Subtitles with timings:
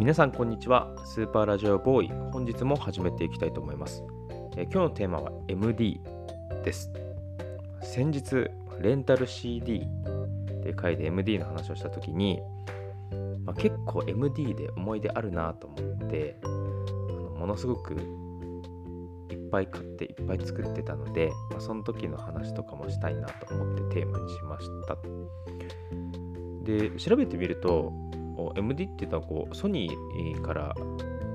[0.00, 0.90] 皆さんこんにちは。
[1.04, 4.02] スーパーラジオボーイ本日も始めていきたいと思います、
[4.56, 6.00] え今日のテーマは MD
[6.64, 6.90] です。
[7.82, 8.46] 先日
[8.80, 9.86] レンタル CD
[10.64, 12.40] で書いて MD の話をした時に、
[13.44, 15.76] まあ、結構 MD で思い出あるなと思
[16.06, 24.96] ってあのものすごくいっぱい買っていっぱい作ってたので、まあ、その時の話とかもしたいなと思ってテーマにしました。
[26.64, 27.92] で調べてみると
[28.56, 30.74] MD っていうのはこうソニーから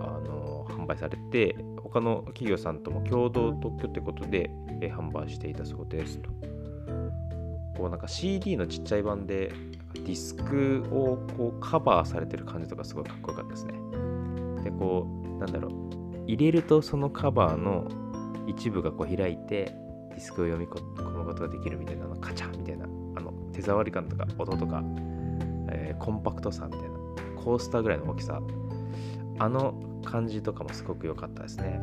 [0.00, 4.50] あの販売されて他の企業さんとも共同特許ってことで、
[4.80, 6.30] え販売していたそうですと。
[7.76, 9.52] こうなんか CD のちっちゃい版で
[9.94, 13.72] ディスクをこうカバーされてる感じとかすごいかっこよかったですね。
[14.62, 17.88] でこうなんだろう入れるとそのカバーの
[18.46, 19.74] 一部がこう開いて
[20.10, 24.82] ディスクを読み込むことができるみたいなのカチャみたいなあの手触り感とか音とか
[25.70, 26.88] えーコンパクトさみたいな
[27.42, 28.40] コースターぐらいの大きさ。
[29.40, 31.80] あの感じとかもすごく良かったですね。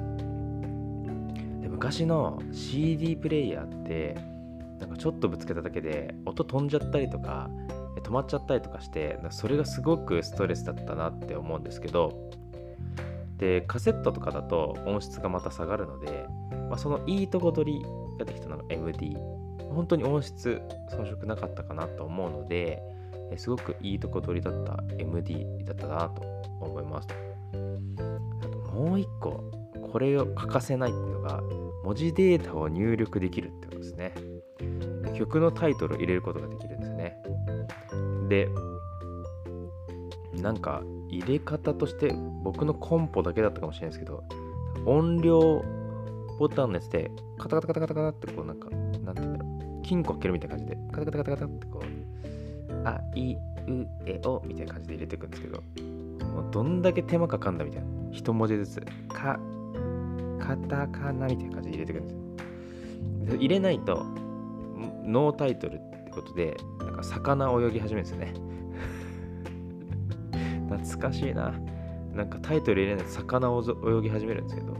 [1.62, 4.16] で昔の CD プレイヤーって
[4.80, 7.50] なんかちょっとぶつけただけで音飛んじゃったりとか
[8.04, 12.30] 止まっちゃったりとかしてかそれがすごくストレスだったなって思うんですけど
[13.38, 16.28] でカセットとかだと音質がまた下がるので、
[16.70, 17.86] まあ、そのいいとこ取り
[18.20, 19.18] ができたのが MD
[19.74, 22.84] 本当に音質遜色なかったかなと思うので
[23.36, 26.22] すごくいいとこ取りだった MD だったなと
[26.62, 27.08] 思います。
[28.42, 29.44] あともう一個、
[29.92, 31.42] これを欠かせないっていうのが、
[31.84, 34.14] 文字データを入力できるってことですね。
[35.18, 37.18] 曲のタイトルを入れることができるんですね。
[38.30, 38.50] で、
[40.42, 44.24] なんか入れ方として僕のコンポだけだったかもしれないですけど、
[44.86, 45.64] 音量
[46.38, 48.78] ボタンのやつでカタカタカタカタカタってこうなんか、な
[49.12, 51.97] んて言うんだろう、金庫開けるみたいな感じでカタカタカタカタってこう、
[52.88, 55.62] あいうえおみたいな感じで入れていくんですけど、
[56.34, 57.88] もうどんだけ手間かかんだみたいな。
[58.12, 59.40] 一文字ずつ、か、
[60.40, 62.10] カタカナみたいな感じで入れていくんで
[63.30, 63.36] すよ。
[63.36, 64.06] 入れないと、
[65.04, 68.34] ノータイトルってことで、なんか魚泳ぎ始めるんですよね。
[70.78, 71.54] 懐かしいな。
[72.14, 74.74] なんかタイトル入れないと魚を泳ぎ始めるんですけど、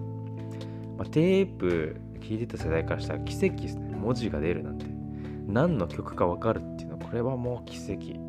[0.98, 3.96] まあ、テープ聞いてた世代からしたら奇跡ですね。
[3.96, 4.77] 文字が出るなんて。
[5.48, 8.20] 何の曲か分かるっていうの、これはもう奇跡。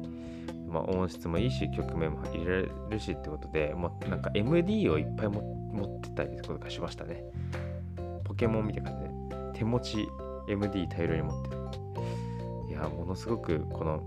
[0.68, 7.24] まあ、音質もいいし、曲名も入れられるしってことで、もうなんか MD をいっぱい持ってたりとかしましたね。
[8.24, 10.08] ポケモンみたいな感じで、手持ち
[10.46, 11.58] MD 大量に持ってる。
[12.68, 14.02] いや、ものすごくこの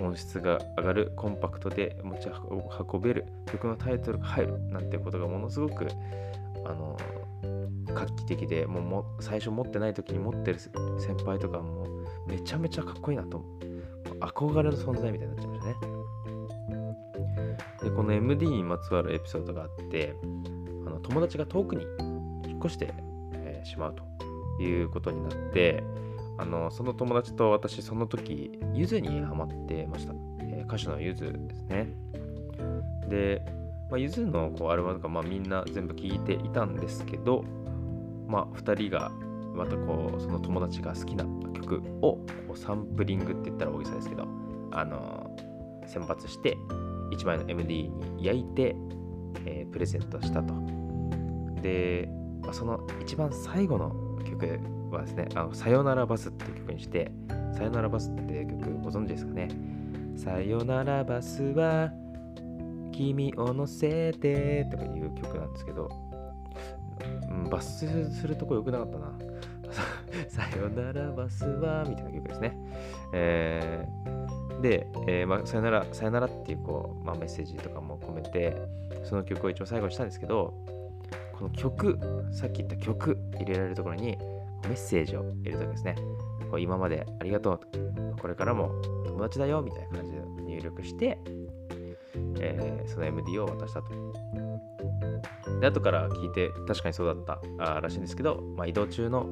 [0.00, 5.86] 音質が上がるコンパクトで持ち運べる曲のタイトルが入るなんてことがものすごく
[6.64, 6.96] あの
[7.86, 11.86] 画期的でもうも最初持ってない時に持ってる先輩とかも
[12.26, 13.62] めちゃめちゃかっこいいなと思う。
[14.20, 16.02] 憧れの存在みたいになっちゃいましたね。
[17.82, 20.14] でこの MD にまつわるエピソードがあって
[20.86, 21.84] あの友達が遠くに
[22.48, 22.94] 引っ越して、
[23.32, 25.84] えーしまうということになって
[26.36, 31.92] あのその友達と私その時ゆずにハマってました、えー歌手のゆずですね。
[33.08, 33.42] で、
[33.90, 37.44] まあ、ゆずのこうアルバムとか、まあ、みんな全部聴いていたんですけど
[38.26, 39.12] まあ2人が
[39.54, 41.24] またこうその友達が好きな
[41.54, 42.16] 曲を
[42.48, 44.26] こうサンプリングって言ったら大げさですけど
[44.70, 45.36] あの
[45.86, 46.56] 選抜して
[47.12, 48.74] 1枚の MD に焼いて、
[49.44, 50.54] えープレゼントしたと。
[51.62, 52.08] で、
[52.52, 54.60] その一番最後の曲
[54.90, 57.10] はですね「あのさよならバス」っていう曲にして
[57.54, 59.48] 「さよならバス」って曲ご存知ですかね。
[60.16, 61.90] さよならバスは
[62.92, 65.88] 君を乗せてとかいう曲なんですけど、
[67.30, 69.31] うん、バスするとこよくなかったな。
[70.28, 72.56] さよならバスはみたいな曲ですね。
[73.12, 74.12] えー
[74.62, 78.56] で、えーまあ、さよなら、さよならっていうこう、まあ、メッセージとかも込めて、
[79.02, 80.54] その曲を一応最後にしたんですけど、
[81.32, 81.98] この曲、
[82.30, 84.16] さっき言った曲入れられるところに
[84.68, 85.96] メッセージを入れるとですね。
[86.48, 87.78] こう今までありがとうと、
[88.20, 88.70] これからも
[89.06, 91.18] 友達だよみたいな感じで入力して、
[92.40, 94.11] えーその MD を渡したと。
[95.62, 97.40] で、後から聞いて、確かにそうだった
[97.76, 99.26] あらしいんですけど、まあ、移動中の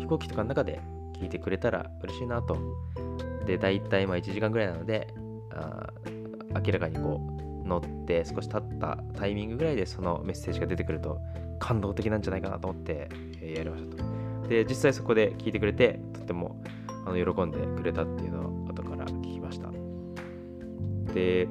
[0.00, 0.80] 飛行機とかの中で
[1.16, 2.58] 聞いてくれたら嬉しいなと。
[3.46, 5.06] で、大体まあ1時間ぐらいなので、
[5.52, 5.92] あ
[6.66, 7.20] 明らかにこ
[7.64, 11.20] う、乗って少し経ったタイミングぐらいでそのメッセージが出てくると
[11.60, 13.08] 感動的なんじゃないかなと思って、
[13.40, 14.48] やりましたと。
[14.48, 16.60] で、実際そこで聞いてくれて、とっても
[17.06, 19.70] あの喜んでくれたっていうのを後から聞きました。
[21.14, 21.46] で、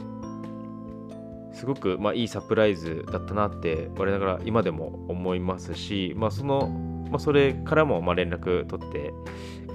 [1.66, 6.68] すごく、まあ、いいサプライズだったなって我ながら今でも思いますし、まあ、その、
[7.10, 9.12] まあ、それからもまあ連絡取って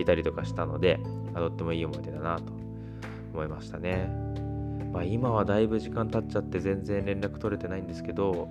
[0.01, 1.01] いたりとかしたので
[1.35, 2.53] とってもいい思い出だなと
[3.33, 4.09] 思いましたね。
[4.93, 8.49] まあ、今はだいぶ時間経っちゃって全然連絡取れてないんですけど、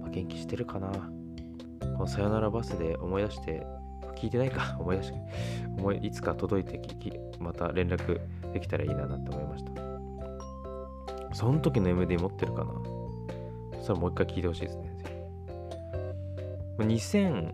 [0.00, 0.88] まあ、元気してるかな。
[0.88, 3.64] このさよならバスで思い出して
[4.16, 4.76] 聞いてないか。
[4.82, 5.18] 思い出して
[5.78, 8.20] 思いいつか届いてきまた連絡
[8.52, 9.93] できたらいいなと思いました。
[11.34, 12.72] その時の MD 持ってるかな？
[13.78, 14.94] そしたらもう一回聞いてほしいですね。
[16.78, 17.52] 2001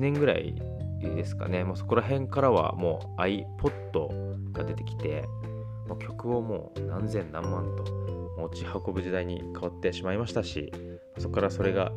[0.00, 0.54] 年ぐらい
[1.00, 5.24] ですかね、もうそこら辺からはもう iPod が出てきて、
[5.88, 7.84] もう曲をもう何千何万と
[8.38, 10.72] 持ち運ぶ時代に変わってしまいましたし、
[11.18, 11.90] そこからそれが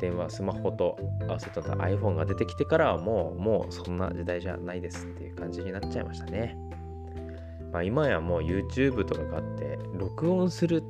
[0.00, 0.98] 電話、スマホと
[1.28, 6.58] 合わせた iPhone が出てきてからはもう、もうそんな時代じゃないですっていう感じになっちゃいましたね。
[7.72, 10.82] まあ、今やもう YouTube とかがあって、録音する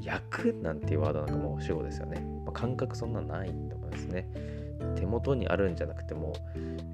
[0.00, 2.20] 役なんていうワードなんかもう主語ですよね。
[2.44, 4.28] まあ、感覚そんなないと思いますね。
[4.96, 6.32] 手元にあるんじゃなくても、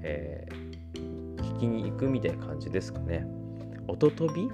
[0.01, 3.25] えー、聞きに行くみたいな感じですかね。
[3.87, 4.47] 音飛び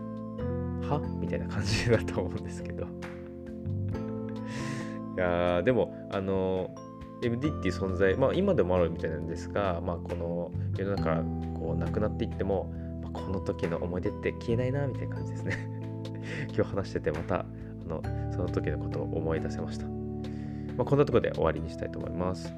[0.88, 2.86] はみたいな感じだと思うんですけど。
[2.86, 6.70] いやでも、あの
[7.24, 11.16] MD っていう存在、まあ今でもあるみたいなんですが、まあこの世の中
[11.60, 12.72] こうなくなっていっても、
[13.18, 15.56] この時の思い出って消えないなみたいな感じですね。
[16.54, 17.46] 今日話しててまたあ
[17.88, 19.88] のその時のことを思い出せました。
[20.78, 22.54] まあ、こんなところで終わりにしたいと思います。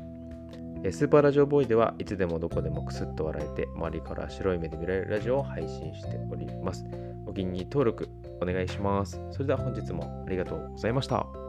[0.91, 6.85] スーパーラジオボーイではいつでもどこでもくすっと笑えて周りから白い目で見られるラジオを配信しております。
[7.25, 8.09] お気に入り登録
[8.41, 9.21] お願いします。
[9.31, 11.48] それでは本日もありがとうございました。